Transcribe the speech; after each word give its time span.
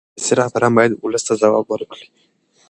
سیاسي 0.23 0.33
رهبران 0.41 0.71
باید 0.77 0.91
ولس 1.03 1.23
ته 1.27 1.33
ځواب 1.41 1.65
ورکړي 1.69 2.07